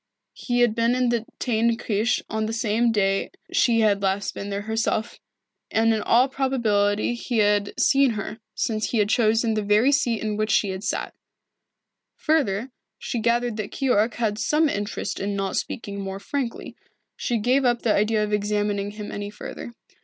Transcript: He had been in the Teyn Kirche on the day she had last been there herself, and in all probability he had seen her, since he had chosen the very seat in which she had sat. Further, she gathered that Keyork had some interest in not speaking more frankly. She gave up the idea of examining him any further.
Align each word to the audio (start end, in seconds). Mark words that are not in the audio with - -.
He 0.33 0.61
had 0.61 0.73
been 0.73 0.95
in 0.95 1.09
the 1.09 1.27
Teyn 1.39 1.77
Kirche 1.77 2.23
on 2.27 2.47
the 2.47 2.89
day 2.91 3.29
she 3.53 3.81
had 3.81 4.01
last 4.01 4.33
been 4.33 4.49
there 4.49 4.63
herself, 4.63 5.19
and 5.69 5.93
in 5.93 6.01
all 6.01 6.27
probability 6.27 7.13
he 7.13 7.37
had 7.37 7.79
seen 7.79 8.13
her, 8.17 8.39
since 8.55 8.89
he 8.89 8.97
had 8.97 9.09
chosen 9.09 9.53
the 9.53 9.61
very 9.61 9.91
seat 9.91 10.23
in 10.23 10.37
which 10.37 10.49
she 10.49 10.69
had 10.69 10.83
sat. 10.83 11.13
Further, 12.15 12.71
she 12.97 13.19
gathered 13.19 13.57
that 13.57 13.69
Keyork 13.69 14.15
had 14.15 14.39
some 14.39 14.67
interest 14.67 15.19
in 15.19 15.35
not 15.35 15.55
speaking 15.55 15.99
more 16.01 16.19
frankly. 16.19 16.75
She 17.15 17.37
gave 17.37 17.63
up 17.63 17.83
the 17.83 17.93
idea 17.93 18.23
of 18.23 18.33
examining 18.33 18.89
him 18.89 19.11
any 19.11 19.29
further. 19.29 19.71